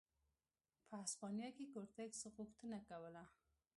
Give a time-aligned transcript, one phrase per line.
[0.87, 3.23] په هسپانیا کې کورتس غوښتنه کوله.